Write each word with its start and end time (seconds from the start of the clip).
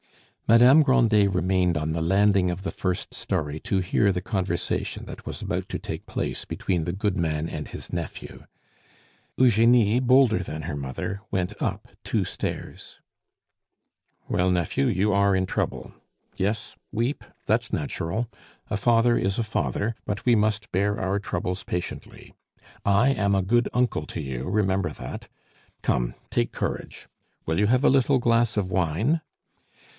Madame 0.47 0.81
Grandet 0.83 1.33
remained 1.33 1.77
on 1.77 1.93
the 1.93 2.01
landing 2.01 2.51
of 2.51 2.63
the 2.63 2.71
first 2.71 3.13
storey 3.13 3.57
to 3.59 3.77
hear 3.77 4.11
the 4.11 4.19
conversation 4.19 5.05
that 5.05 5.25
was 5.25 5.41
about 5.41 5.69
to 5.69 5.79
take 5.79 6.05
place 6.07 6.43
between 6.43 6.83
the 6.83 6.91
goodman 6.91 7.47
and 7.47 7.69
his 7.69 7.93
nephew. 7.93 8.45
Eugenie, 9.37 9.99
bolder 9.99 10.39
than 10.43 10.63
her 10.63 10.75
mother, 10.75 11.21
went 11.29 11.53
up 11.61 11.87
two 12.03 12.25
stairs. 12.25 12.99
"Well, 14.27 14.49
nephew, 14.51 14.87
you 14.87 15.13
are 15.13 15.35
in 15.35 15.45
trouble. 15.45 15.93
Yes, 16.35 16.75
weep, 16.91 17.23
that's 17.45 17.71
natural. 17.71 18.27
A 18.69 18.75
father 18.77 19.17
is 19.17 19.39
a 19.39 19.43
father; 19.43 19.95
but 20.05 20.25
we 20.25 20.35
must 20.35 20.71
bear 20.73 20.99
our 20.99 21.19
troubles 21.19 21.63
patiently. 21.63 22.33
I 22.83 23.09
am 23.11 23.35
a 23.35 23.43
good 23.43 23.69
uncle 23.71 24.05
to 24.07 24.19
you, 24.19 24.49
remember 24.49 24.89
that. 24.89 25.29
Come, 25.83 26.15
take 26.31 26.51
courage! 26.51 27.07
Will 27.45 27.59
you 27.59 27.67
have 27.67 27.85
a 27.85 27.89
little 27.89 28.17
glass 28.19 28.57
of 28.57 28.69
wine?" 28.71 29.21